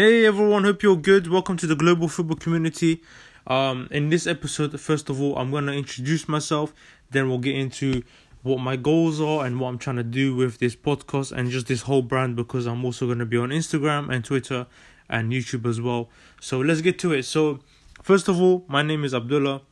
Hey 0.00 0.26
everyone, 0.26 0.62
hope 0.62 0.84
you're 0.84 0.94
good. 0.94 1.26
Welcome 1.26 1.56
to 1.56 1.66
the 1.66 1.74
global 1.74 2.06
football 2.06 2.36
community. 2.36 3.02
Um, 3.48 3.88
in 3.90 4.10
this 4.10 4.28
episode, 4.28 4.80
first 4.80 5.10
of 5.10 5.20
all, 5.20 5.36
I'm 5.36 5.50
gonna 5.50 5.72
introduce 5.72 6.28
myself. 6.28 6.72
Then 7.10 7.28
we'll 7.28 7.40
get 7.40 7.56
into 7.56 8.04
what 8.44 8.60
my 8.60 8.76
goals 8.76 9.20
are 9.20 9.44
and 9.44 9.58
what 9.58 9.70
I'm 9.70 9.78
trying 9.78 9.96
to 9.96 10.04
do 10.04 10.36
with 10.36 10.60
this 10.60 10.76
podcast 10.76 11.32
and 11.32 11.50
just 11.50 11.66
this 11.66 11.82
whole 11.82 12.02
brand 12.02 12.36
because 12.36 12.66
I'm 12.66 12.84
also 12.84 13.08
gonna 13.08 13.26
be 13.26 13.38
on 13.38 13.48
Instagram 13.48 14.08
and 14.08 14.24
Twitter 14.24 14.68
and 15.10 15.32
YouTube 15.32 15.68
as 15.68 15.80
well. 15.80 16.10
So 16.40 16.60
let's 16.60 16.80
get 16.80 17.00
to 17.00 17.12
it. 17.12 17.24
So 17.24 17.58
first 18.00 18.28
of 18.28 18.40
all, 18.40 18.64
my 18.68 18.82
name 18.82 19.02
is 19.02 19.12
Abdullah. 19.14 19.62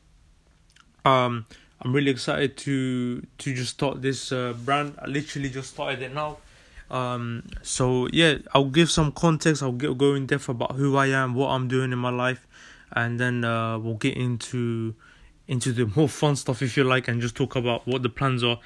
Um, 1.05 1.45
I'm 1.81 1.95
really 1.95 2.11
excited 2.11 2.57
to 2.57 3.21
to 3.21 3.53
just 3.53 3.75
start 3.75 4.01
this 4.01 4.33
uh, 4.33 4.55
brand. 4.65 4.95
I 5.01 5.07
literally 5.07 5.49
just 5.49 5.69
started 5.69 6.01
it 6.01 6.13
now. 6.13 6.39
Um, 6.89 7.43
so 7.61 8.07
yeah, 8.13 8.37
I'll 8.53 8.65
give 8.65 8.89
some 8.89 9.11
context. 9.11 9.61
I'll 9.61 9.71
get, 9.71 9.97
go 9.97 10.13
in 10.15 10.25
depth 10.25 10.49
about 10.49 10.73
who 10.75 10.95
I 10.97 11.07
am, 11.07 11.33
what 11.33 11.49
I'm 11.49 11.67
doing 11.67 11.91
in 11.91 11.99
my 11.99 12.09
life, 12.09 12.47
and 12.93 13.19
then 13.19 13.43
uh, 13.43 13.77
we'll 13.79 13.95
get 13.95 14.15
into 14.15 14.95
into 15.47 15.71
the 15.71 15.85
more 15.95 16.09
fun 16.09 16.35
stuff 16.35 16.61
if 16.61 16.77
you 16.77 16.83
like, 16.83 17.07
and 17.07 17.21
just 17.21 17.35
talk 17.35 17.55
about 17.55 17.85
what 17.87 18.03
the 18.03 18.09
plans 18.09 18.43
are. 18.43 18.59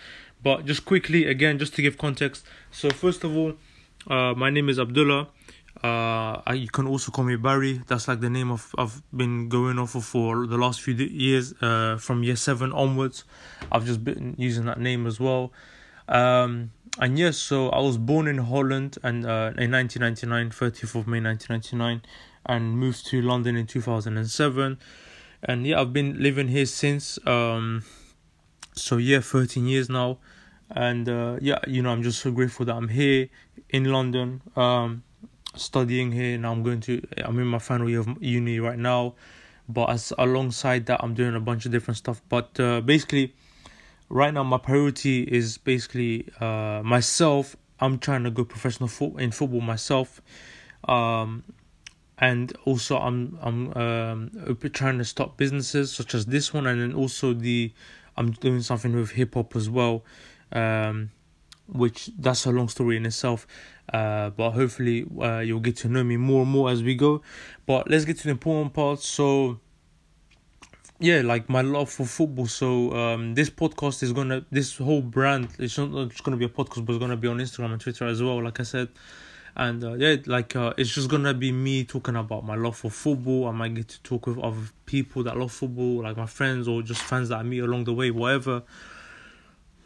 But 0.44 0.66
just 0.66 0.86
quickly, 0.86 1.28
again, 1.28 1.60
just 1.60 1.76
to 1.76 1.82
give 1.82 1.98
context. 1.98 2.46
So 2.72 2.90
first 2.90 3.24
of 3.24 3.36
all, 3.36 3.54
uh, 4.08 4.34
my 4.34 4.50
name 4.50 4.70
is 4.70 4.80
Abdullah. 4.80 5.28
Uh, 5.84 6.42
I, 6.46 6.54
you 6.54 6.68
can 6.68 6.86
also 6.88 7.12
call 7.12 7.24
me 7.24 7.36
Barry. 7.36 7.82
That's 7.88 8.08
like 8.08 8.20
the 8.20 8.30
name 8.30 8.52
of 8.52 8.74
I've 8.78 9.02
been 9.16 9.50
going 9.50 9.80
off 9.80 9.96
of 9.96 10.06
for 10.06 10.46
the 10.46 10.58
last 10.58 10.82
few 10.82 10.94
years. 10.94 11.54
Uh, 11.62 11.98
from 11.98 12.24
year 12.24 12.36
seven 12.36 12.72
onwards, 12.72 13.24
I've 13.72 13.86
just 13.86 14.04
been 14.04 14.36
using 14.38 14.66
that 14.66 14.80
name 14.80 15.08
as 15.08 15.20
well. 15.20 15.52
Um, 16.08 16.72
and 17.00 17.18
yes, 17.18 17.38
so 17.38 17.70
I 17.70 17.80
was 17.80 17.98
born 17.98 18.28
in 18.28 18.38
Holland 18.38 18.98
and 19.04 19.26
uh, 19.26 19.54
in 19.58 19.72
1999, 19.72 20.50
30th 20.50 20.96
of 20.96 21.08
May 21.08 21.22
1999, 21.22 22.02
and 22.46 22.78
moved 22.78 23.08
to 23.08 23.22
London 23.22 23.56
in 23.56 23.66
2007. 23.66 24.78
And 25.44 25.66
yeah, 25.66 25.80
I've 25.80 25.94
been 25.94 26.22
living 26.22 26.50
here 26.50 26.66
since. 26.66 27.18
Um, 27.26 27.84
so 28.74 28.98
yeah, 28.98 29.22
13 29.22 29.68
years 29.68 29.90
now, 29.90 30.18
and 30.70 31.08
uh, 31.08 31.38
yeah, 31.42 31.60
you 31.68 31.82
know, 31.82 31.92
I'm 31.92 32.04
just 32.04 32.22
so 32.22 32.32
grateful 32.32 32.66
that 32.66 32.76
I'm 32.76 32.90
here 32.90 33.30
in 33.70 33.86
London, 33.86 34.42
um, 34.56 35.04
studying 35.56 36.12
here. 36.12 36.38
Now 36.38 36.52
I'm 36.52 36.64
going 36.64 36.82
to. 36.82 37.02
I'm 37.18 37.40
in 37.40 37.48
my 37.48 37.60
final 37.60 37.90
year 37.90 38.02
of 38.02 38.22
uni 38.22 38.60
right 38.60 38.78
now, 38.78 39.16
but 39.68 39.90
as 39.90 40.14
alongside 40.18 40.86
that, 40.88 41.02
I'm 41.04 41.14
doing 41.14 41.36
a 41.36 41.40
bunch 41.40 41.66
of 41.66 41.72
different 41.72 41.98
stuff. 41.98 42.22
But 42.28 42.60
uh, 42.60 42.82
basically 42.82 43.34
right 44.12 44.34
now 44.34 44.44
my 44.44 44.58
priority 44.58 45.24
is 45.24 45.58
basically 45.58 46.28
uh, 46.40 46.82
myself. 46.84 47.56
I'm 47.80 47.98
trying 47.98 48.24
to 48.26 48.32
go 48.32 48.44
professional 48.44 48.90
fo- 48.90 49.18
in 49.18 49.32
football 49.32 49.62
myself, 49.62 50.22
um, 50.88 51.44
and 52.20 52.54
also 52.66 52.98
I'm 52.98 53.40
I'm 53.42 53.74
um, 53.76 54.58
trying 54.74 55.00
to 55.00 55.06
start 55.06 55.38
businesses 55.38 55.92
such 55.92 56.14
as 56.14 56.26
this 56.26 56.54
one, 56.54 56.68
and 56.68 56.82
then 56.82 56.94
also 56.94 57.34
the 57.34 57.72
I'm 58.18 58.32
doing 58.32 58.62
something 58.62 58.94
with 58.94 59.12
hip 59.12 59.34
hop 59.34 59.56
as 59.56 59.70
well, 59.70 60.04
um, 60.52 61.10
which 61.68 62.12
that's 62.20 62.46
a 62.46 62.52
long 62.52 62.68
story 62.68 62.98
in 62.98 63.06
itself. 63.06 63.48
Uh, 63.92 64.30
but 64.30 64.52
hopefully 64.52 65.06
uh, 65.22 65.40
you'll 65.40 65.60
get 65.60 65.78
to 65.78 65.90
know 65.90 66.04
me 66.04 66.18
more 66.18 66.44
and 66.44 66.52
more 66.52 66.70
as 66.70 66.84
we 66.84 66.96
go. 66.96 67.22
But 67.66 67.90
let's 67.90 68.06
get 68.06 68.18
to 68.18 68.24
the 68.26 68.32
important 68.32 68.74
part. 68.74 69.00
So 69.00 69.60
yeah, 71.02 71.22
like 71.22 71.50
my 71.50 71.62
love 71.62 71.90
for 71.90 72.06
football. 72.06 72.46
So 72.46 72.94
um, 72.96 73.34
this 73.34 73.50
podcast 73.50 74.04
is 74.04 74.14
gonna, 74.14 74.46
this 74.52 74.78
whole 74.78 75.02
brand, 75.02 75.50
it's 75.58 75.78
not 75.78 76.10
just 76.10 76.24
gonna 76.24 76.38
be 76.38 76.46
a 76.46 76.50
podcast, 76.50 76.86
but 76.86 76.94
it's 76.94 77.02
gonna 77.02 77.18
be 77.18 77.28
on 77.28 77.40
Instagram 77.40 77.74
and 77.74 77.82
Twitter 77.82 78.06
as 78.06 78.22
well. 78.22 78.42
Like 78.44 78.60
I 78.60 78.64
said, 78.64 78.90
and 79.56 79.84
uh, 79.84 79.94
yeah, 79.94 80.18
like 80.28 80.56
uh, 80.56 80.74
it's 80.78 80.94
just 80.94 81.10
gonna 81.10 81.34
be 81.34 81.52
me 81.52 81.84
talking 81.84 82.16
about 82.16 82.46
my 82.46 82.56
love 82.56 82.78
for 82.78 82.92
football. 82.92 83.48
I 83.48 83.52
might 83.52 83.74
get 83.74 83.88
to 83.90 84.02
talk 84.04 84.28
with 84.28 84.38
other 84.38 84.62
people 84.86 85.24
that 85.24 85.36
love 85.36 85.52
football, 85.52 86.04
like 86.04 86.18
my 86.18 86.28
friends 86.28 86.68
or 86.68 86.84
just 86.84 87.02
fans 87.02 87.30
that 87.30 87.40
I 87.40 87.44
meet 87.44 87.60
along 87.60 87.86
the 87.86 87.94
way, 87.94 88.12
whatever. 88.12 88.64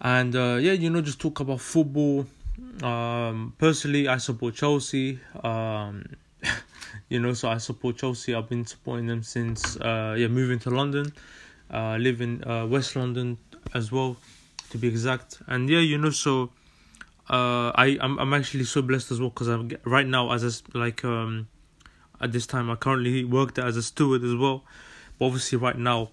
And 0.02 0.36
uh, 0.36 0.58
yeah, 0.60 0.74
you 0.74 0.90
know, 0.90 1.02
just 1.02 1.20
talk 1.20 1.40
about 1.40 1.62
football. 1.62 2.28
Um, 2.84 3.54
personally, 3.58 4.08
I 4.08 4.18
support 4.18 4.56
Chelsea. 4.56 5.20
Um, 5.42 6.04
you 7.10 7.20
know, 7.20 7.34
so 7.34 7.50
I 7.50 7.58
support 7.58 7.98
Chelsea. 7.98 8.34
I've 8.34 8.50
been 8.50 8.66
supporting 8.66 9.08
them 9.08 9.24
since 9.24 9.78
uh, 9.78 10.16
yeah 10.18 10.28
moving 10.28 10.60
to 10.60 10.70
London. 10.70 11.14
Uh, 11.72 11.98
live 11.98 12.22
in 12.22 12.44
uh, 12.48 12.66
West 12.66 12.96
London 12.96 13.38
as 13.74 13.92
well, 13.92 14.18
to 14.70 14.78
be 14.78 14.88
exact. 14.88 15.40
And 15.48 15.70
yeah, 15.70 15.80
you 15.80 15.98
know, 15.98 16.12
so 16.12 16.52
uh, 17.30 17.72
I 17.76 17.98
I'm 18.02 18.18
I'm 18.20 18.34
actually 18.34 18.66
so 18.66 18.82
blessed 18.82 19.12
as 19.12 19.20
well 19.20 19.30
because 19.30 19.48
I'm 19.48 19.72
right 19.84 20.08
now 20.08 20.32
as 20.32 20.44
a 20.44 20.78
like 20.78 21.04
um 21.04 21.48
at 22.22 22.32
this 22.32 22.48
time 22.48 22.70
I 22.70 22.76
currently 22.76 23.24
work 23.24 23.58
as 23.60 23.78
a 23.78 23.84
steward 23.84 24.24
as 24.24 24.36
well. 24.36 24.64
But 25.18 25.26
obviously, 25.28 25.58
right 25.58 25.78
now, 25.78 26.10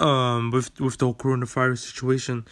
um, 0.00 0.50
with 0.50 0.78
with 0.80 0.98
the 0.98 1.12
coronavirus 1.12 1.78
situation, 1.78 2.46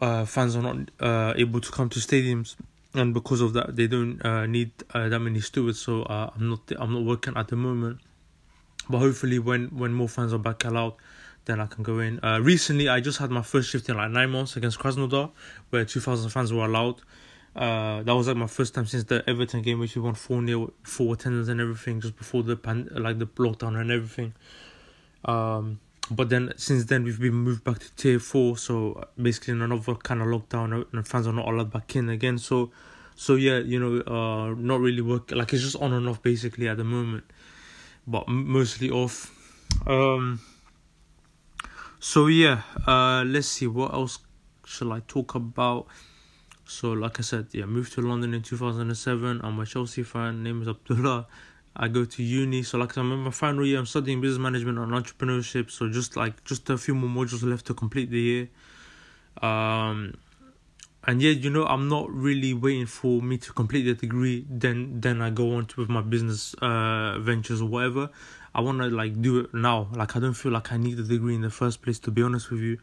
uh, 0.00 0.24
fans 0.24 0.56
are 0.56 0.62
not 0.62 0.90
uh 1.00 1.34
able 1.36 1.60
to 1.60 1.70
come 1.70 1.88
to 1.90 2.00
stadiums 2.00 2.56
and 2.98 3.14
because 3.14 3.40
of 3.40 3.52
that, 3.54 3.76
they 3.76 3.86
don't 3.86 4.24
uh, 4.24 4.46
need 4.46 4.72
uh, 4.94 5.08
that 5.08 5.20
many 5.20 5.40
stewards. 5.40 5.78
So 5.78 6.02
uh, 6.02 6.30
I'm 6.34 6.50
not 6.50 6.60
I'm 6.78 6.92
not 6.92 7.04
working 7.04 7.36
at 7.36 7.48
the 7.48 7.56
moment, 7.56 8.00
but 8.88 8.98
hopefully 8.98 9.38
when 9.38 9.68
when 9.68 9.92
more 9.92 10.08
fans 10.08 10.32
are 10.32 10.38
back 10.38 10.64
allowed, 10.64 10.94
then 11.44 11.60
I 11.60 11.66
can 11.66 11.82
go 11.82 11.98
in. 11.98 12.20
Uh, 12.22 12.40
recently, 12.40 12.88
I 12.88 13.00
just 13.00 13.18
had 13.18 13.30
my 13.30 13.42
first 13.42 13.70
shift 13.70 13.88
in 13.88 13.96
like 13.96 14.10
nine 14.10 14.30
months 14.30 14.56
against 14.56 14.78
Krasnodar, 14.78 15.30
where 15.70 15.84
two 15.84 16.00
thousand 16.00 16.30
fans 16.30 16.52
were 16.52 16.64
allowed. 16.64 17.00
Uh, 17.56 18.02
that 18.02 18.14
was 18.14 18.28
like 18.28 18.36
my 18.36 18.46
first 18.46 18.74
time 18.74 18.86
since 18.86 19.04
the 19.04 19.28
Everton 19.28 19.62
game, 19.62 19.80
which 19.80 19.96
we 19.96 20.02
won 20.02 20.14
four 20.14 20.44
0 20.44 20.72
four 20.84 21.14
attendance 21.14 21.48
and 21.48 21.60
everything, 21.60 22.00
just 22.00 22.16
before 22.16 22.42
the 22.42 22.56
pan 22.56 22.88
like 22.92 23.18
the 23.18 23.26
lockdown 23.26 23.80
and 23.80 23.90
everything. 23.90 24.32
Um, 25.24 25.80
but 26.10 26.30
then 26.30 26.52
since 26.56 26.84
then 26.86 27.04
we've 27.04 27.20
been 27.20 27.34
moved 27.34 27.64
back 27.64 27.78
to 27.78 27.92
tier 27.94 28.18
four 28.18 28.56
so 28.56 29.08
basically 29.20 29.52
in 29.52 29.62
another 29.62 29.94
kind 29.94 30.22
of 30.22 30.28
lockdown 30.28 30.86
and 30.92 31.06
fans 31.06 31.26
are 31.26 31.32
not 31.32 31.46
allowed 31.46 31.70
back 31.70 31.94
in 31.96 32.08
again. 32.08 32.38
So 32.38 32.70
so 33.14 33.34
yeah 33.34 33.58
you 33.58 33.78
know 33.78 34.00
uh 34.06 34.54
not 34.54 34.80
really 34.80 35.02
work 35.02 35.32
like 35.32 35.52
it's 35.52 35.62
just 35.62 35.76
on 35.76 35.92
and 35.92 36.08
off 36.08 36.22
basically 36.22 36.68
at 36.68 36.76
the 36.76 36.84
moment. 36.84 37.24
But 38.06 38.28
mostly 38.28 38.90
off. 38.90 39.34
Um 39.86 40.40
so 42.00 42.26
yeah 42.28 42.62
uh 42.86 43.24
let's 43.26 43.48
see 43.48 43.66
what 43.66 43.92
else 43.92 44.18
shall 44.64 44.92
i 44.92 45.00
talk 45.08 45.34
about? 45.34 45.86
So 46.64 46.92
like 46.92 47.18
i 47.18 47.22
said 47.22 47.48
yeah 47.52 47.66
moved 47.66 47.92
to 47.94 48.02
london 48.02 48.34
in 48.34 48.42
2007 48.42 49.40
i'm 49.42 49.58
a 49.58 49.66
chelsea 49.66 50.02
fan. 50.02 50.42
Name 50.42 50.62
is 50.62 50.68
abdullah 50.68 51.26
I 51.78 51.88
go 51.88 52.04
to 52.04 52.22
uni. 52.22 52.62
So 52.62 52.78
like 52.78 52.96
I'm 52.96 53.12
in 53.12 53.20
my 53.20 53.30
final 53.30 53.64
year, 53.64 53.78
I'm 53.78 53.86
studying 53.86 54.20
business 54.20 54.40
management 54.40 54.78
and 54.78 54.92
entrepreneurship. 54.92 55.70
So 55.70 55.88
just 55.88 56.16
like 56.16 56.42
just 56.44 56.68
a 56.70 56.76
few 56.76 56.94
more 56.94 57.24
modules 57.24 57.42
left 57.42 57.66
to 57.66 57.74
complete 57.74 58.10
the 58.10 58.20
year. 58.20 58.48
Um, 59.40 60.14
and 61.06 61.22
yeah, 61.22 61.30
you 61.30 61.50
know, 61.50 61.64
I'm 61.64 61.88
not 61.88 62.10
really 62.10 62.52
waiting 62.52 62.86
for 62.86 63.22
me 63.22 63.38
to 63.38 63.52
complete 63.52 63.84
the 63.84 63.94
degree. 63.94 64.44
Then 64.50 65.00
then 65.00 65.22
I 65.22 65.30
go 65.30 65.54
on 65.54 65.66
to 65.66 65.80
with 65.80 65.88
my 65.88 66.02
business 66.02 66.54
uh 66.54 67.18
ventures 67.20 67.62
or 67.62 67.68
whatever. 67.68 68.10
I 68.54 68.60
want 68.60 68.78
to 68.80 68.88
like 68.88 69.22
do 69.22 69.38
it 69.40 69.54
now. 69.54 69.88
Like 69.94 70.16
I 70.16 70.20
don't 70.20 70.34
feel 70.34 70.52
like 70.52 70.72
I 70.72 70.76
need 70.76 70.96
the 70.96 71.04
degree 71.04 71.36
in 71.36 71.42
the 71.42 71.50
first 71.50 71.80
place. 71.82 72.00
To 72.00 72.10
be 72.10 72.22
honest 72.22 72.50
with 72.50 72.60
you, 72.60 72.78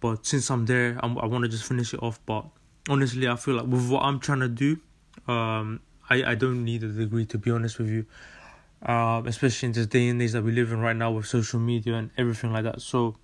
but 0.00 0.24
since 0.24 0.50
I'm 0.50 0.64
there, 0.64 0.98
I'm, 1.02 1.18
I 1.18 1.26
want 1.26 1.44
to 1.44 1.48
just 1.48 1.64
finish 1.64 1.92
it 1.92 2.02
off. 2.02 2.18
But 2.24 2.46
honestly, 2.88 3.28
I 3.28 3.36
feel 3.36 3.56
like 3.56 3.66
with 3.66 3.88
what 3.90 4.02
I'm 4.02 4.18
trying 4.18 4.40
to 4.40 4.48
do, 4.48 4.78
um, 5.26 5.80
I, 6.10 6.32
I 6.32 6.34
don't 6.34 6.64
need 6.64 6.82
a 6.82 6.88
degree 6.88 7.26
to 7.26 7.38
be 7.38 7.50
honest 7.50 7.78
with 7.78 7.88
you. 7.88 8.06
Uh, 8.80 9.22
especially 9.26 9.66
in 9.66 9.72
this 9.72 9.86
day 9.86 10.08
and 10.08 10.22
age 10.22 10.32
that 10.32 10.42
we 10.44 10.52
live 10.52 10.70
in 10.70 10.78
right 10.80 10.94
now 10.94 11.10
with 11.10 11.26
social 11.26 11.58
media 11.58 11.94
and 11.94 12.10
everything 12.16 12.52
like 12.52 12.62
that. 12.62 12.80
So, 12.80 13.16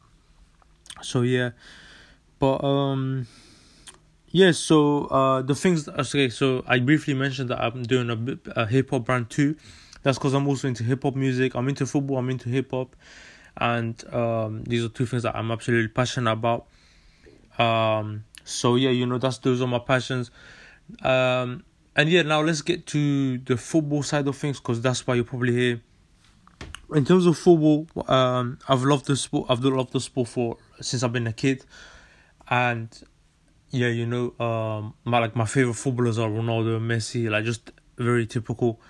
so 1.00 1.22
yeah, 1.22 1.50
but 2.41 2.65
um, 2.65 3.28
yeah. 4.31 4.50
So 4.50 5.05
uh, 5.06 5.43
the 5.43 5.55
things. 5.55 5.89
Okay, 5.89 6.28
so 6.28 6.65
I 6.67 6.81
briefly 6.81 7.15
mentioned 7.15 7.50
that 7.50 7.61
I'm 7.61 7.84
doing 7.84 8.11
a, 8.11 8.62
a 8.62 8.67
hip 8.67 8.91
hop 8.91 9.05
brand 9.05 9.31
too. 9.31 9.55
That's 10.03 10.19
because 10.19 10.34
I'm 10.34 10.48
also 10.48 10.66
into 10.66 10.83
hip 10.83 11.04
hop 11.04 11.15
music. 11.15 11.54
I'm 11.54 11.69
into 11.69 11.87
football. 11.87 12.19
I'm 12.19 12.30
into 12.30 12.48
hip 12.48 12.72
hop, 12.72 12.97
and 13.57 14.03
um, 14.13 14.65
these 14.65 14.84
are 14.84 14.89
two 14.89 15.07
things 15.07 15.22
that 15.22 15.37
I'm 15.37 15.53
absolutely 15.53 15.87
passionate 15.87 16.33
about. 16.33 16.66
Um, 17.60 18.25
so 18.42 18.75
yeah, 18.75 18.91
you 18.91 19.07
know 19.07 19.19
that's 19.19 19.39
those 19.39 19.63
are 19.63 19.69
my 19.69 19.78
passions. 19.78 20.33
Um, 21.01 21.63
and 21.96 22.08
yeah, 22.08 22.22
now 22.22 22.42
let's 22.42 22.62
get 22.62 22.86
to 22.88 23.38
the 23.38 23.56
football 23.56 24.02
side 24.02 24.26
of 24.26 24.36
things 24.36 24.58
because 24.58 24.80
that's 24.80 25.06
why 25.06 25.14
you're 25.14 25.24
probably 25.24 25.52
here. 25.52 25.80
In 26.92 27.04
terms 27.04 27.26
of 27.26 27.38
football, 27.38 27.86
um, 28.08 28.58
I've 28.68 28.82
loved 28.82 29.06
the 29.06 29.16
sport. 29.16 29.46
I've 29.48 29.64
loved 29.64 29.92
the 29.92 30.00
sport 30.00 30.28
for 30.28 30.56
since 30.80 31.02
I've 31.02 31.12
been 31.12 31.26
a 31.26 31.32
kid, 31.32 31.64
and 32.48 32.88
yeah, 33.70 33.88
you 33.88 34.06
know, 34.06 34.34
um, 34.44 34.94
my 35.04 35.18
like 35.18 35.34
my 35.34 35.46
favorite 35.46 35.74
footballers 35.74 36.18
are 36.18 36.28
Ronaldo, 36.28 36.80
Messi, 36.80 37.30
like 37.30 37.44
just 37.44 37.72
very 37.96 38.26
typical, 38.26 38.80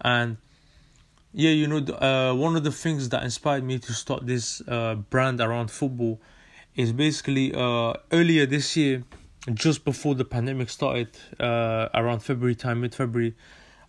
and 0.00 0.36
yeah, 1.32 1.50
you 1.50 1.66
know, 1.66 1.78
uh, 1.78 2.34
one 2.34 2.56
of 2.56 2.64
the 2.64 2.72
things 2.72 3.08
that 3.10 3.22
inspired 3.22 3.64
me 3.64 3.78
to 3.78 3.92
start 3.92 4.26
this 4.26 4.62
uh 4.68 4.94
brand 4.94 5.40
around 5.40 5.70
football 5.70 6.20
is 6.76 6.92
basically 6.92 7.52
uh 7.54 7.94
earlier 8.12 8.46
this 8.46 8.76
year 8.76 9.02
just 9.54 9.84
before 9.84 10.14
the 10.14 10.24
pandemic 10.24 10.70
started, 10.70 11.08
uh, 11.38 11.88
around 11.94 12.20
February 12.20 12.54
time, 12.54 12.82
mid 12.82 12.94
February, 12.94 13.34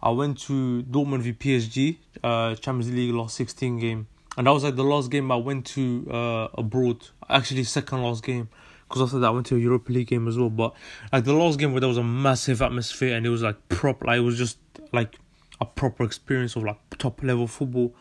I 0.02 0.10
went 0.10 0.40
to 0.42 0.84
Dortmund 0.84 1.22
v 1.22 1.34
PSG, 1.34 1.98
uh, 2.24 2.56
Champions 2.56 2.92
League 2.92 3.14
last 3.14 3.36
16 3.36 3.80
game, 3.80 4.08
and 4.38 4.48
that 4.48 4.52
was 4.52 4.64
like 4.64 4.76
the 4.76 4.84
last 4.84 5.12
game 5.12 5.32
I 5.32 5.36
went 5.36 5.66
to 5.68 6.08
uh, 6.10 6.48
abroad. 6.56 7.08
Actually, 7.30 7.64
second 7.66 8.02
last 8.02 8.24
game, 8.24 8.50
because 8.88 9.02
after 9.02 9.20
that 9.20 9.28
I 9.28 9.32
went 9.32 9.46
to 9.48 9.56
a 9.56 9.60
Europa 9.60 9.92
League 9.92 10.08
game 10.08 10.28
as 10.28 10.38
well. 10.38 10.50
But 10.50 10.74
like 11.14 11.26
the 11.26 11.34
last 11.34 11.60
game 11.60 11.72
where 11.74 11.82
there 11.82 11.90
was 11.90 11.98
a 11.98 12.04
massive 12.04 12.62
atmosphere 12.62 13.16
and 13.16 13.26
it 13.26 13.30
was 13.30 13.44
like 13.44 13.70
proper, 13.70 14.06
like 14.06 14.18
it 14.18 14.22
was 14.22 14.38
just 14.38 14.58
like 14.92 15.18
a 15.60 15.66
proper 15.66 16.04
experience 16.04 16.56
of 16.56 16.64
like 16.64 16.78
top 16.98 17.22
level 17.22 17.46
football, 17.46 17.94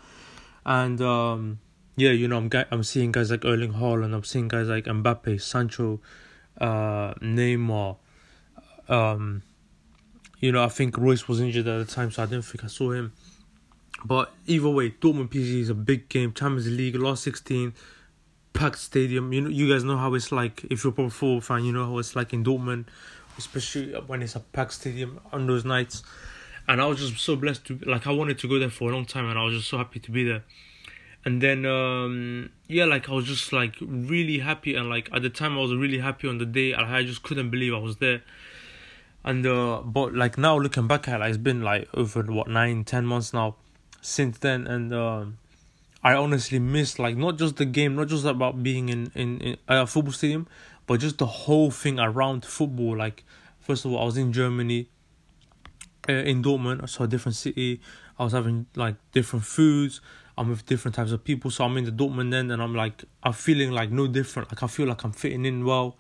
and 0.64 1.00
um, 1.02 1.58
yeah, 1.96 2.12
you 2.12 2.28
know 2.28 2.38
I'm 2.38 2.50
I'm 2.70 2.82
seeing 2.82 3.12
guys 3.12 3.30
like 3.30 3.44
Erling 3.44 3.74
Haaland, 3.74 4.14
I'm 4.14 4.24
seeing 4.24 4.48
guys 4.48 4.68
like 4.68 4.86
Mbappe, 4.86 5.42
Sancho, 5.42 6.00
uh, 6.58 7.14
Neymar, 7.14 7.96
um 8.88 9.42
you 10.40 10.52
know, 10.52 10.64
I 10.64 10.68
think 10.68 10.96
Reus 10.96 11.28
was 11.28 11.40
injured 11.40 11.68
at 11.68 11.86
the 11.86 11.92
time, 11.92 12.10
so 12.10 12.22
I 12.22 12.26
didn't 12.26 12.46
think 12.46 12.64
I 12.64 12.68
saw 12.68 12.92
him. 12.92 13.12
But 14.04 14.32
either 14.46 14.70
way, 14.70 14.90
Dortmund 14.90 15.28
PSG 15.28 15.60
is 15.60 15.68
a 15.68 15.74
big 15.74 16.08
game. 16.08 16.32
Champions 16.32 16.66
League, 16.70 16.96
last 16.96 17.22
16, 17.24 17.74
packed 18.54 18.78
stadium. 18.78 19.32
You 19.34 19.42
know, 19.42 19.50
you 19.50 19.70
guys 19.70 19.84
know 19.84 19.98
how 19.98 20.14
it's 20.14 20.32
like. 20.32 20.64
If 20.70 20.82
you're 20.82 20.94
a 20.94 21.10
football 21.10 21.42
fan, 21.42 21.64
you 21.64 21.72
know 21.72 21.84
how 21.84 21.98
it's 21.98 22.16
like 22.16 22.32
in 22.32 22.42
Dortmund, 22.42 22.86
especially 23.36 23.92
when 24.06 24.22
it's 24.22 24.34
a 24.34 24.40
packed 24.40 24.72
stadium 24.72 25.20
on 25.30 25.46
those 25.46 25.66
nights. 25.66 26.02
And 26.66 26.80
I 26.80 26.86
was 26.86 26.98
just 26.98 27.18
so 27.22 27.36
blessed 27.36 27.66
to 27.66 27.78
like 27.84 28.06
I 28.06 28.12
wanted 28.12 28.38
to 28.38 28.48
go 28.48 28.58
there 28.58 28.70
for 28.70 28.90
a 28.90 28.94
long 28.94 29.04
time, 29.04 29.28
and 29.28 29.38
I 29.38 29.44
was 29.44 29.54
just 29.54 29.68
so 29.68 29.76
happy 29.76 30.00
to 30.00 30.10
be 30.10 30.24
there. 30.24 30.42
And 31.24 31.42
then 31.42 31.66
um 31.66 32.50
yeah, 32.66 32.84
like 32.84 33.08
I 33.08 33.12
was 33.12 33.26
just 33.26 33.52
like 33.52 33.76
really 33.80 34.38
happy, 34.38 34.74
and 34.74 34.88
like 34.88 35.08
at 35.12 35.22
the 35.22 35.30
time 35.30 35.58
I 35.58 35.60
was 35.60 35.74
really 35.74 35.98
happy 35.98 36.28
on 36.28 36.38
the 36.38 36.46
day. 36.46 36.74
I 36.74 37.02
just 37.02 37.22
couldn't 37.22 37.50
believe 37.50 37.74
I 37.74 37.78
was 37.78 37.96
there 37.96 38.22
and 39.24 39.46
uh, 39.46 39.82
but 39.84 40.14
like 40.14 40.38
now 40.38 40.56
looking 40.58 40.86
back 40.86 41.08
at 41.08 41.16
it, 41.16 41.18
like, 41.18 41.28
it's 41.28 41.38
been 41.38 41.62
like 41.62 41.88
over 41.94 42.22
what 42.22 42.48
nine, 42.48 42.84
ten 42.84 43.04
months 43.04 43.32
now 43.32 43.56
since 44.00 44.38
then, 44.38 44.66
and 44.66 44.92
uh, 44.94 45.26
I 46.02 46.14
honestly 46.14 46.58
miss 46.58 46.98
like 46.98 47.16
not 47.16 47.36
just 47.36 47.56
the 47.56 47.66
game, 47.66 47.96
not 47.96 48.08
just 48.08 48.24
about 48.24 48.62
being 48.62 48.88
in 48.88 49.12
in, 49.14 49.40
in 49.40 49.56
a 49.68 49.86
football 49.86 50.12
stadium, 50.12 50.46
but 50.86 51.00
just 51.00 51.18
the 51.18 51.26
whole 51.26 51.70
thing 51.70 51.98
around 51.98 52.44
football. 52.44 52.96
Like 52.96 53.24
first 53.60 53.84
of 53.84 53.92
all, 53.92 54.00
I 54.00 54.04
was 54.06 54.16
in 54.16 54.32
Germany, 54.32 54.88
uh, 56.08 56.12
in 56.12 56.42
Dortmund, 56.42 56.88
so 56.88 57.04
a 57.04 57.06
different 57.06 57.36
city. 57.36 57.80
I 58.18 58.24
was 58.24 58.32
having 58.32 58.66
like 58.74 58.96
different 59.12 59.44
foods. 59.44 60.00
I'm 60.40 60.48
with 60.48 60.66
different 60.66 60.94
types 60.96 61.12
of 61.12 61.22
people, 61.22 61.50
so 61.50 61.64
I'm 61.64 61.76
in 61.76 61.84
the 61.84 61.92
Dortmund 61.92 62.30
then, 62.30 62.50
and 62.50 62.60
I'm 62.62 62.74
like 62.74 63.04
I'm 63.22 63.34
feeling 63.34 63.70
like 63.70 63.90
no 63.90 64.06
different. 64.08 64.50
Like 64.50 64.62
I 64.62 64.66
feel 64.66 64.86
like 64.86 65.04
I'm 65.04 65.12
fitting 65.12 65.44
in 65.44 65.64
well 65.64 65.96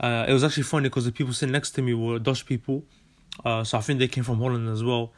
uh, 0.00 0.26
it 0.28 0.32
was 0.32 0.44
actually 0.44 0.62
funny 0.62 0.88
because 0.88 1.04
the 1.04 1.12
people 1.12 1.32
sitting 1.32 1.52
next 1.52 1.72
to 1.72 1.82
me 1.82 1.92
were 1.94 2.18
Dutch 2.18 2.46
people, 2.46 2.84
uh, 3.44 3.64
so 3.64 3.78
I 3.78 3.80
think 3.80 3.98
they 3.98 4.08
came 4.08 4.24
from 4.24 4.38
Holland 4.38 4.68
as 4.68 4.84
well. 4.84 5.12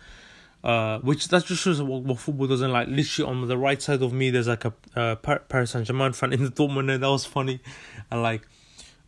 Uh, 0.62 0.98
which 0.98 1.28
that 1.28 1.44
just 1.46 1.62
shows 1.62 1.80
what, 1.80 2.02
what, 2.02 2.18
football 2.18 2.46
doesn't 2.46 2.70
like. 2.70 2.86
Literally 2.88 3.30
on 3.30 3.48
the 3.48 3.56
right 3.56 3.80
side 3.80 4.02
of 4.02 4.12
me, 4.12 4.28
there's 4.30 4.48
like 4.48 4.64
a 4.66 4.74
uh, 4.94 5.16
Paris 5.16 5.70
Saint 5.70 5.86
Germain 5.86 6.12
fan 6.12 6.32
in 6.32 6.44
the 6.44 6.50
Dortmund, 6.50 6.92
and 6.92 7.02
that 7.02 7.08
was 7.08 7.24
funny. 7.24 7.60
And 8.10 8.22
like, 8.22 8.46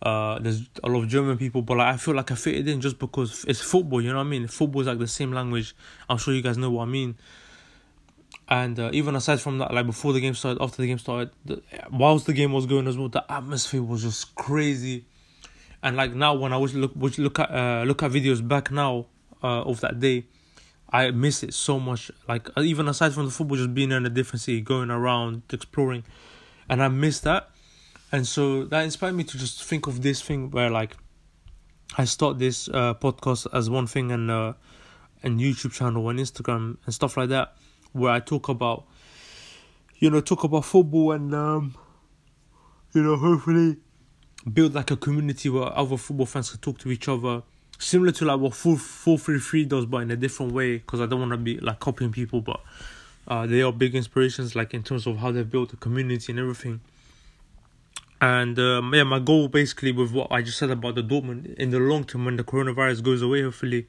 uh, 0.01 0.39
there's 0.39 0.63
a 0.83 0.89
lot 0.89 1.03
of 1.03 1.09
German 1.09 1.37
people, 1.37 1.61
but 1.61 1.77
like 1.77 1.95
I 1.95 1.97
feel 1.99 2.15
like 2.15 2.31
I 2.31 2.35
fitted 2.37 2.69
in 2.69 2.81
just 2.81 2.99
because 2.99 3.45
it's 3.47 3.61
football. 3.61 4.01
You 4.01 4.11
know 4.11 4.17
what 4.17 4.27
I 4.27 4.29
mean? 4.31 4.47
Football 4.47 4.83
is 4.83 4.87
like 4.87 4.99
the 4.99 5.09
same 5.09 5.33
language. 5.33 5.75
I'm 6.09 6.17
sure 6.17 6.33
you 6.33 6.43
guys 6.43 6.57
know 6.57 6.71
what 6.71 6.85
I 6.85 6.87
mean. 6.87 7.17
And 8.53 8.79
uh, 8.79 8.91
even 8.93 9.17
aside 9.17 9.41
from 9.41 9.59
that, 9.59 9.73
like 9.73 9.87
before 9.87 10.13
the 10.13 10.21
game 10.21 10.35
started, 10.35 10.63
after 10.63 10.83
the 10.83 10.87
game 10.87 10.99
started, 10.99 11.31
the, 11.45 11.63
whilst 11.91 12.27
the 12.27 12.35
game 12.35 12.53
was 12.53 12.67
going 12.67 12.87
as 12.87 12.99
well, 12.99 13.09
the 13.09 13.25
atmosphere 13.33 13.83
was 13.83 14.03
just 14.03 14.35
crazy 14.35 15.07
and 15.83 15.97
like 15.97 16.15
now 16.15 16.35
when 16.35 16.53
I 16.53 16.57
was 16.57 16.75
look 16.75 16.95
was 16.95 17.19
look 17.19 17.39
at 17.39 17.51
uh, 17.51 17.85
look 17.87 18.03
at 18.03 18.11
videos 18.11 18.47
back 18.47 18.71
now 18.71 19.07
uh, 19.43 19.63
of 19.63 19.81
that 19.81 19.99
day, 19.99 20.27
I 20.91 21.11
miss 21.11 21.43
it 21.43 21.55
so 21.55 21.81
much. 21.81 22.11
Like 22.29 22.49
uh, 22.57 22.63
even 22.63 22.89
aside 22.89 23.13
from 23.13 23.27
the 23.27 23.33
football, 23.33 23.57
just 23.57 23.75
being 23.75 23.91
in 23.91 24.07
a 24.07 24.11
different 24.11 24.43
city, 24.43 24.61
going 24.61 24.91
around, 24.91 25.43
exploring, 25.53 26.05
and 26.69 26.83
I 26.83 26.89
miss 26.89 27.21
that. 27.21 27.51
And 28.13 28.27
so 28.27 28.65
that 28.67 28.85
inspired 28.85 29.15
me 29.15 29.25
to 29.25 29.39
just 29.39 29.65
think 29.65 29.87
of 29.87 30.03
this 30.03 30.23
thing 30.23 30.51
where 30.51 30.71
like 30.71 30.97
I 31.99 32.05
start 32.05 32.39
this 32.39 32.69
uh, 32.69 32.95
podcast 32.95 33.49
as 33.53 33.69
one 33.69 33.89
thing 33.89 34.13
and 34.13 34.31
uh, 34.31 34.53
and 35.25 35.41
YouTube 35.41 35.73
channel 35.73 36.09
and 36.11 36.21
Instagram 36.21 36.77
and 36.85 36.95
stuff 36.95 37.17
like 37.17 37.31
that, 37.31 37.57
where 37.93 38.13
I 38.13 38.21
talk 38.21 38.49
about 38.49 38.85
you 39.99 40.11
know 40.11 40.21
talk 40.21 40.45
about 40.45 40.65
football 40.65 41.13
and 41.13 41.35
um, 41.35 41.75
you 42.93 43.03
know 43.03 43.17
hopefully 43.17 43.77
build 44.53 44.75
like 44.75 44.91
a 44.91 44.97
community 44.97 45.49
where 45.49 45.77
other 45.77 45.97
football 45.97 46.27
fans 46.27 46.51
can 46.51 46.61
talk 46.61 46.79
to 46.79 46.91
each 46.91 47.09
other. 47.09 47.43
Similar 47.79 48.13
to 48.13 48.25
like 48.25 48.39
what 48.39 48.55
433 48.55 49.65
does 49.65 49.87
but 49.87 49.99
in 49.99 50.11
a 50.13 50.17
different 50.17 50.53
way 50.53 50.79
because 50.79 51.01
i 51.01 51.07
don't 51.07 51.19
want 51.19 51.33
to 51.33 51.37
be 51.37 51.59
like 51.59 51.81
copying 51.81 52.13
people 52.13 52.41
but 52.41 52.61
uh, 53.27 53.45
they 53.45 53.61
are 53.61 53.73
big 53.73 53.97
inspirations 53.97 54.55
like 54.55 54.73
in 54.73 54.85
terms 54.85 55.05
of 55.05 55.17
how 55.17 55.33
they've 55.33 55.51
built 55.51 55.73
a 55.73 55.77
community 55.77 56.31
and 56.31 56.39
everything 56.39 56.81
and 58.23 58.59
um, 58.59 58.95
yeah 58.95 59.03
my 59.03 59.19
goal 59.19 59.49
basically 59.49 59.91
with 59.93 60.13
what 60.13 60.31
i 60.31 60.41
just 60.41 60.57
said 60.57 60.71
about 60.71 60.95
the 60.95 61.03
dortmund 61.03 61.53
in 61.57 61.71
the 61.71 61.79
long 61.79 62.05
term 62.05 62.25
when 62.25 62.37
the 62.37 62.45
coronavirus 62.45 63.03
goes 63.03 63.21
away 63.21 63.43
hopefully 63.43 63.87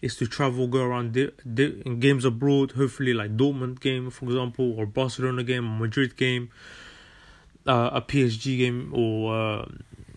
is 0.00 0.16
to 0.16 0.26
travel 0.26 0.66
go 0.66 0.82
around 0.82 1.12
di- 1.12 1.30
di- 1.52 1.82
in 1.84 2.00
games 2.00 2.24
abroad 2.24 2.72
hopefully 2.72 3.12
like 3.12 3.36
dortmund 3.36 3.78
game 3.80 4.10
for 4.10 4.24
example 4.24 4.74
or 4.78 4.86
barcelona 4.86 5.44
game 5.44 5.66
or 5.66 5.78
madrid 5.86 6.16
game 6.16 6.50
uh, 7.66 7.90
a 7.94 8.02
PSG 8.02 8.58
game 8.58 8.92
or 8.94 9.34
uh, 9.34 9.64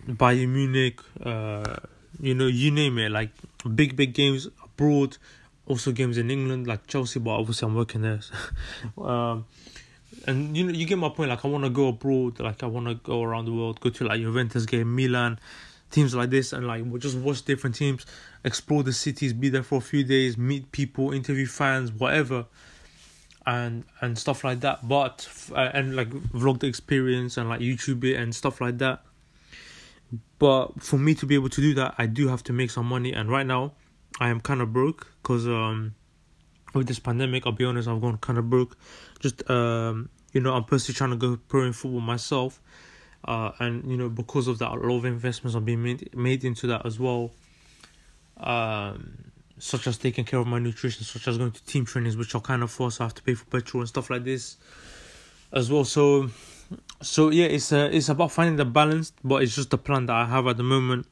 Bayern 0.07 0.49
Munich, 0.49 0.99
uh, 1.23 1.75
you 2.19 2.33
know, 2.33 2.47
you 2.47 2.71
name 2.71 2.97
it, 2.97 3.11
like 3.11 3.31
big, 3.75 3.95
big 3.95 4.13
games 4.13 4.47
abroad, 4.63 5.17
also 5.65 5.91
games 5.91 6.17
in 6.17 6.31
England, 6.31 6.67
like 6.67 6.87
Chelsea, 6.87 7.19
but 7.19 7.31
obviously 7.31 7.67
I'm 7.67 7.75
working 7.75 8.01
there. 8.01 8.19
So, 8.21 9.03
um, 9.03 9.45
and 10.25 10.55
you 10.55 10.65
know, 10.65 10.73
you 10.73 10.85
get 10.85 10.97
my 10.97 11.09
point. 11.09 11.29
Like, 11.29 11.45
I 11.45 11.47
want 11.47 11.63
to 11.63 11.69
go 11.69 11.89
abroad, 11.89 12.39
like, 12.39 12.63
I 12.63 12.65
want 12.65 12.87
to 12.87 12.95
go 12.95 13.23
around 13.23 13.45
the 13.45 13.53
world, 13.53 13.79
go 13.79 13.89
to 13.89 14.05
like 14.05 14.19
Juventus 14.21 14.65
game, 14.65 14.95
Milan, 14.95 15.39
teams 15.91 16.15
like 16.15 16.29
this, 16.29 16.53
and 16.53 16.67
like, 16.67 16.83
we'll 16.85 16.99
just 16.99 17.17
watch 17.17 17.43
different 17.43 17.75
teams, 17.75 18.05
explore 18.43 18.83
the 18.83 18.93
cities, 18.93 19.33
be 19.33 19.49
there 19.49 19.63
for 19.63 19.77
a 19.77 19.81
few 19.81 20.03
days, 20.03 20.37
meet 20.37 20.71
people, 20.71 21.11
interview 21.11 21.45
fans, 21.45 21.91
whatever 21.91 22.45
and 23.45 23.85
and 24.01 24.19
stuff 24.19 24.43
like 24.43 24.59
that 24.59 24.85
but 24.85 25.25
uh, 25.55 25.71
and 25.73 25.95
like 25.95 26.09
vlog 26.09 26.59
the 26.59 26.67
experience 26.67 27.37
and 27.37 27.47
like 27.47 27.61
youtube 27.61 28.03
it 28.03 28.17
and 28.17 28.35
stuff 28.35 28.59
like 28.59 28.77
that 28.77 29.01
but 30.39 30.81
for 30.81 30.97
me 30.97 31.15
to 31.15 31.25
be 31.25 31.35
able 31.35 31.49
to 31.49 31.61
do 31.61 31.73
that, 31.75 31.95
I 31.97 32.05
do 32.05 32.27
have 32.27 32.43
to 32.43 32.53
make 32.53 32.71
some 32.71 32.85
money. 32.85 33.11
And 33.13 33.29
right 33.29 33.45
now, 33.45 33.73
I 34.19 34.29
am 34.29 34.39
kind 34.39 34.61
of 34.61 34.71
broke 34.71 35.11
because 35.21 35.47
um, 35.47 35.95
with 36.73 36.87
this 36.87 36.99
pandemic, 36.99 37.45
I'll 37.45 37.51
be 37.51 37.65
honest, 37.65 37.87
I've 37.87 38.01
gone 38.01 38.17
kind 38.17 38.39
of 38.39 38.49
broke. 38.49 38.77
Just 39.19 39.49
um, 39.49 40.09
you 40.33 40.41
know, 40.41 40.53
I'm 40.53 40.63
personally 40.63 40.95
trying 40.95 41.11
to 41.11 41.15
go 41.15 41.37
pro 41.47 41.63
in 41.63 41.73
football 41.73 42.01
myself, 42.01 42.61
uh, 43.25 43.51
and 43.59 43.89
you 43.89 43.97
know, 43.97 44.09
because 44.09 44.47
of 44.47 44.59
that, 44.59 44.71
a 44.71 44.75
lot 44.75 44.97
of 44.97 45.05
investments 45.05 45.55
are 45.55 45.61
being 45.61 45.83
made 45.83 46.15
made 46.15 46.43
into 46.43 46.67
that 46.67 46.85
as 46.85 46.99
well. 46.99 47.31
Um, 48.37 49.31
such 49.59 49.87
as 49.87 49.97
taking 49.97 50.23
care 50.23 50.39
of 50.39 50.45
my 50.45 50.59
nutrition, 50.59 51.03
such 51.03 51.27
as 51.27 51.39
going 51.39 51.51
to 51.51 51.63
team 51.63 51.83
trainings, 51.83 52.15
which 52.15 52.35
are 52.35 52.41
kind 52.41 52.61
of 52.61 52.69
forced. 52.69 53.01
I 53.01 53.05
have 53.05 53.15
to 53.15 53.23
pay 53.23 53.33
for 53.33 53.45
petrol 53.45 53.81
and 53.81 53.89
stuff 53.89 54.11
like 54.11 54.23
this, 54.23 54.57
as 55.51 55.71
well. 55.71 55.83
So 55.83 56.29
so 57.01 57.29
yeah, 57.29 57.45
it's 57.45 57.71
uh, 57.71 57.89
it's 57.91 58.09
about 58.09 58.31
finding 58.31 58.57
the 58.57 58.65
balance, 58.65 59.13
but 59.23 59.43
it's 59.43 59.55
just 59.55 59.69
the 59.69 59.77
plan 59.77 60.05
that 60.07 60.15
I 60.15 60.25
have 60.25 60.47
at 60.47 60.57
the 60.57 60.63
moment, 60.63 61.07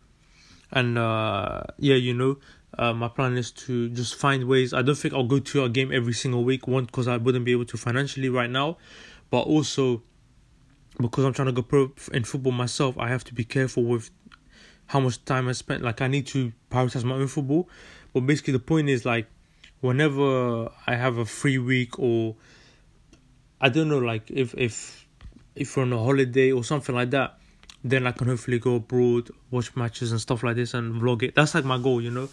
and 0.71 0.97
uh, 0.97 1.63
yeah, 1.77 1.95
you 1.95 2.13
know, 2.13 2.37
uh, 2.77 2.93
my 2.93 3.07
plan 3.07 3.37
is 3.37 3.51
to 3.51 3.89
just 3.89 4.15
find 4.15 4.45
ways. 4.45 4.73
I 4.73 4.81
don't 4.81 4.95
think 4.95 5.13
I'll 5.13 5.23
go 5.23 5.39
to 5.39 5.63
a 5.63 5.69
game 5.69 5.91
every 5.91 6.13
single 6.13 6.43
week, 6.43 6.67
one 6.67 6.85
because 6.85 7.07
I 7.07 7.17
wouldn't 7.17 7.45
be 7.45 7.51
able 7.51 7.65
to 7.65 7.77
financially 7.77 8.29
right 8.29 8.49
now, 8.49 8.77
but 9.29 9.41
also 9.41 10.03
because 10.99 11.25
I'm 11.25 11.33
trying 11.33 11.47
to 11.47 11.51
go 11.51 11.61
pro 11.61 11.91
in 12.13 12.23
football 12.23 12.51
myself, 12.51 12.97
I 12.97 13.09
have 13.09 13.23
to 13.25 13.33
be 13.33 13.43
careful 13.43 13.83
with 13.83 14.09
how 14.87 14.99
much 14.99 15.23
time 15.25 15.47
I 15.47 15.53
spend. 15.53 15.83
Like 15.83 16.01
I 16.01 16.07
need 16.07 16.27
to 16.27 16.51
prioritize 16.71 17.03
my 17.03 17.15
own 17.15 17.27
football, 17.27 17.69
but 18.13 18.21
basically 18.21 18.53
the 18.53 18.59
point 18.59 18.89
is 18.89 19.05
like 19.05 19.27
whenever 19.81 20.69
I 20.87 20.95
have 20.95 21.17
a 21.17 21.25
free 21.25 21.57
week 21.57 21.99
or 21.99 22.35
I 23.59 23.69
don't 23.69 23.89
know, 23.89 23.99
like 23.99 24.29
if 24.29 24.53
if 24.57 25.07
if 25.55 25.75
we're 25.77 25.83
on 25.83 25.93
a 25.93 25.97
holiday 25.97 26.51
or 26.51 26.63
something 26.63 26.95
like 26.95 27.11
that, 27.11 27.39
then 27.85 28.07
I 28.07 28.11
can 28.11 28.27
hopefully 28.27 28.57
go 28.57 28.75
abroad, 28.75 29.29
watch 29.51 29.75
matches 29.75 30.11
and 30.11 30.19
stuff 30.19 30.41
like 30.41 30.55
this, 30.55 30.73
and 30.73 30.99
vlog 30.99 31.21
it. 31.21 31.35
That's 31.35 31.53
like 31.53 31.65
my 31.65 31.77
goal, 31.77 32.01
you 32.01 32.09
know. 32.09 32.27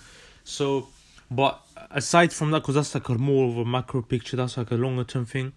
So, 0.45 0.89
but 1.31 1.61
aside 1.91 2.33
from 2.33 2.53
that, 2.53 2.61
because 2.61 2.77
that's 2.77 2.95
like 2.95 3.07
a 3.11 3.15
more 3.19 3.51
of 3.51 3.59
a 3.59 3.65
macro 3.65 4.01
picture, 4.01 4.39
that's 4.39 4.57
like 4.57 4.71
a 4.71 4.77
longer 4.77 5.05
term 5.05 5.27
thing. 5.27 5.53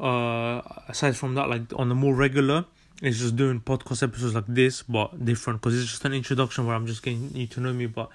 Uh, 0.00 0.60
aside 0.88 1.16
from 1.16 1.36
that, 1.36 1.48
like 1.48 1.62
on 1.76 1.88
the 1.88 1.94
more 1.94 2.12
regular, 2.12 2.64
it's 3.00 3.20
just 3.20 3.36
doing 3.36 3.60
podcast 3.60 4.02
episodes 4.02 4.34
like 4.34 4.48
this, 4.48 4.82
but 4.82 5.24
different 5.24 5.60
because 5.60 5.80
it's 5.80 5.90
just 5.90 6.04
an 6.04 6.12
introduction 6.12 6.66
where 6.66 6.74
I'm 6.74 6.86
just 6.86 7.04
getting 7.04 7.30
you 7.36 7.46
to 7.46 7.60
know 7.60 7.72
me. 7.72 7.86
But 7.86 8.10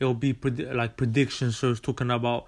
it'll 0.00 0.14
be 0.14 0.34
pred- 0.34 0.74
like 0.74 0.96
predictions, 0.96 1.58
so 1.58 1.70
it's 1.70 1.78
talking 1.78 2.10
about 2.10 2.46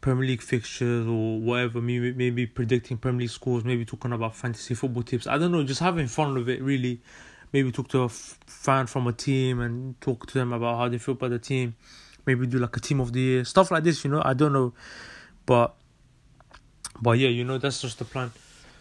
Premier 0.00 0.26
League 0.26 0.42
fixtures 0.42 1.06
or 1.06 1.38
whatever, 1.38 1.80
maybe 1.80 2.12
maybe 2.12 2.46
predicting 2.46 2.96
Premier 2.96 3.20
League 3.20 3.30
scores, 3.30 3.64
maybe 3.64 3.84
talking 3.84 4.12
about 4.12 4.34
fantasy 4.34 4.74
football 4.74 5.04
tips. 5.04 5.28
I 5.28 5.38
don't 5.38 5.52
know, 5.52 5.62
just 5.62 5.80
having 5.80 6.08
fun 6.08 6.34
with 6.34 6.48
it 6.48 6.60
really. 6.60 7.00
Maybe 7.56 7.72
talk 7.72 7.88
to 7.88 8.02
a 8.02 8.04
f- 8.04 8.38
fan 8.46 8.86
from 8.86 9.06
a 9.06 9.14
team 9.14 9.60
and 9.60 9.98
talk 10.02 10.26
to 10.26 10.34
them 10.34 10.52
about 10.52 10.76
how 10.76 10.88
they 10.90 10.98
feel 10.98 11.14
about 11.14 11.30
the 11.30 11.38
team. 11.38 11.74
maybe 12.26 12.46
do 12.46 12.58
like 12.58 12.76
a 12.76 12.80
team 12.80 13.00
of 13.00 13.14
the 13.14 13.20
year 13.20 13.44
stuff 13.46 13.70
like 13.70 13.82
this. 13.82 14.04
You 14.04 14.10
know, 14.10 14.20
I 14.22 14.34
don't 14.34 14.52
know, 14.52 14.74
but 15.46 15.74
but 17.00 17.18
yeah, 17.18 17.30
you 17.30 17.44
know 17.44 17.56
that's 17.56 17.80
just 17.80 17.98
the 17.98 18.04
plan. 18.04 18.30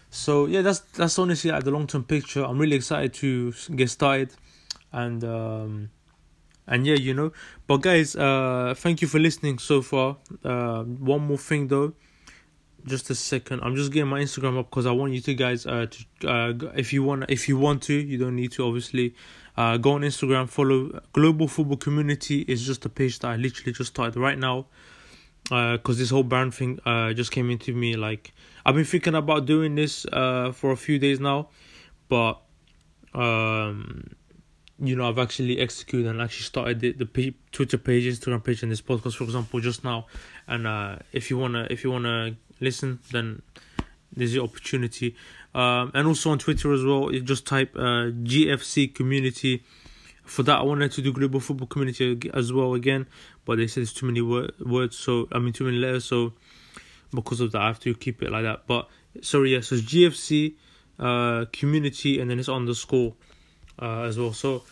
So 0.10 0.46
yeah, 0.46 0.62
that's 0.62 0.80
that's 1.00 1.18
honestly 1.18 1.52
like 1.52 1.64
the 1.64 1.72
long 1.72 1.88
term 1.88 2.04
picture. 2.04 2.44
I'm 2.44 2.58
really 2.58 2.76
excited 2.76 3.14
to 3.16 3.54
get 3.76 3.90
started, 3.90 4.34
and 4.92 5.24
um, 5.24 5.90
and 6.68 6.86
yeah, 6.86 6.96
you 6.96 7.14
know. 7.14 7.32
But 7.66 7.78
guys, 7.78 8.14
uh, 8.18 8.74
thank 8.76 9.02
you 9.02 9.08
for 9.08 9.20
listening 9.20 9.60
so 9.60 9.82
far. 9.82 10.18
Uh, 10.44 10.84
one 10.84 11.22
more 11.22 11.38
thing 11.38 11.70
though, 11.70 11.94
just 12.86 13.10
a 13.10 13.16
second. 13.16 13.62
I'm 13.64 13.76
just 13.76 13.92
getting 13.92 14.10
my 14.10 14.22
Instagram 14.22 14.60
up 14.60 14.70
because 14.70 14.86
I 14.86 14.92
want 14.92 15.14
you 15.14 15.22
to 15.22 15.34
guys 15.34 15.66
uh 15.66 15.88
to 15.90 16.28
uh 16.30 16.54
if 16.76 16.94
you 16.94 17.04
want 17.04 17.26
if 17.30 17.50
you 17.50 17.58
want 17.58 17.84
to 17.84 17.94
you 17.94 18.18
don't 18.18 18.36
need 18.36 18.52
to 18.54 18.66
obviously 18.66 19.16
uh 19.58 19.78
go 19.78 19.94
on 19.94 20.02
Instagram 20.02 20.48
follow 20.48 21.02
Global 21.14 21.48
Football 21.48 21.78
Community 21.78 22.42
is 22.42 22.66
just 22.66 22.86
a 22.86 22.90
page 22.90 23.20
that 23.20 23.30
I 23.30 23.36
literally 23.38 23.74
just 23.74 23.92
started 23.92 24.20
right 24.20 24.38
now 24.38 24.68
because 25.46 25.98
uh, 25.98 26.00
this 26.00 26.10
whole 26.10 26.24
brand 26.24 26.54
thing 26.54 26.80
uh, 26.86 27.14
just 27.14 27.32
came 27.32 27.50
into 27.52 27.74
me. 27.74 27.96
Like 27.96 28.34
I've 28.66 28.76
been 28.76 28.86
thinking 28.86 29.16
about 29.16 29.46
doing 29.46 29.76
this 29.76 30.06
uh, 30.12 30.52
for 30.52 30.72
a 30.72 30.78
few 30.78 30.98
days 30.98 31.20
now, 31.20 31.50
but 32.10 32.42
um, 33.14 34.10
you 34.80 34.96
know 34.96 35.08
I've 35.08 35.20
actually 35.20 35.60
executed 35.60 36.10
and 36.10 36.20
actually 36.22 36.44
started 36.46 36.80
the, 36.80 36.92
the 36.94 37.34
Twitter 37.52 37.78
page, 37.78 38.06
Instagram 38.06 38.44
page, 38.44 38.64
and 38.64 38.72
this 38.72 38.82
podcast, 38.82 39.16
for 39.16 39.26
example, 39.26 39.60
just 39.60 39.84
now. 39.84 40.08
And 40.48 40.66
uh, 40.66 40.98
if 41.12 41.30
you 41.30 41.38
wanna 41.38 41.68
if 41.70 41.84
you 41.84 41.92
wanna 41.92 42.36
listen, 42.60 43.00
then 43.12 43.42
there's 44.16 44.34
your 44.34 44.44
opportunity. 44.44 45.16
Um, 45.54 45.92
and 45.94 46.08
also 46.08 46.32
on 46.32 46.40
Twitter 46.40 46.74
as 46.74 46.84
well, 46.84 47.14
you 47.14 47.22
just 47.22 47.46
type 47.46 47.76
uh, 47.76 48.12
GFC 48.12 48.94
community 48.94 49.64
for 50.26 50.44
that, 50.44 50.60
I 50.60 50.64
wanted 50.64 50.92
to 50.94 51.02
do 51.02 51.14
global 51.14 51.40
football 51.40 51.68
community 51.68 52.20
as 52.34 52.52
well 52.52 52.74
again, 52.74 53.06
but 53.46 53.58
they 53.58 53.68
said 53.68 53.84
it's 53.84 53.94
too 53.94 54.08
many 54.08 54.22
wor- 54.22 54.50
words, 54.60 54.98
so 54.98 55.28
I 55.32 55.40
mean 55.40 55.54
too 55.54 55.66
many 55.66 55.78
letters, 55.78 56.06
so 56.06 56.34
because 57.14 57.40
of 57.40 57.52
that, 57.52 57.62
I 57.62 57.68
have 57.68 57.80
to 57.82 57.94
keep 57.94 58.24
it 58.24 58.32
like 58.32 58.44
that. 58.44 58.64
But 58.68 58.90
sorry, 59.22 59.52
yes, 59.52 59.72
yeah, 59.72 59.78
so 59.78 59.84
it's 59.84 59.94
GFC 59.94 60.56
uh, 61.00 61.46
community, 61.54 62.20
and 62.20 62.30
then 62.30 62.40
it's 62.40 62.50
underscore 62.50 63.14
uh, 63.80 64.02
as 64.02 64.18
well. 64.18 64.34
So, 64.34 64.64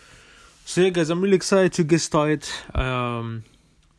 so 0.65 0.81
yeah, 0.81 0.89
guys, 0.89 1.11
I'm 1.11 1.21
really 1.21 1.35
excited 1.35 1.73
to 1.73 1.83
get 1.83 1.99
started. 1.99 2.47
Um, 2.73 3.43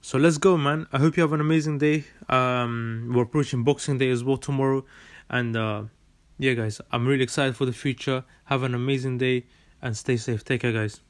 so 0.04 0.18
let's 0.18 0.36
go, 0.36 0.58
man. 0.58 0.86
I 0.92 0.98
hope 0.98 1.16
you 1.16 1.22
have 1.22 1.32
an 1.32 1.40
amazing 1.40 1.78
day. 1.78 2.04
Um, 2.28 3.10
we're 3.14 3.22
approaching 3.22 3.64
Boxing 3.64 3.96
Day 3.96 4.10
as 4.10 4.22
well 4.22 4.36
tomorrow, 4.36 4.84
and 5.30 5.56
uh, 5.56 5.84
yeah, 6.36 6.52
guys, 6.52 6.78
I'm 6.92 7.06
really 7.06 7.24
excited 7.24 7.56
for 7.56 7.64
the 7.64 7.72
future. 7.72 8.22
Have 8.44 8.64
an 8.64 8.74
amazing 8.74 9.16
day 9.16 9.46
and 9.80 9.96
stay 9.96 10.18
safe. 10.18 10.44
Take 10.44 10.60
care, 10.60 10.72
guys. 10.72 11.00